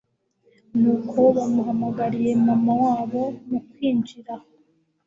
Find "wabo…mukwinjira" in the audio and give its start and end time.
2.83-4.31